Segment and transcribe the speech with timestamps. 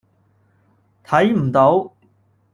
[1.05, 1.93] 睇唔到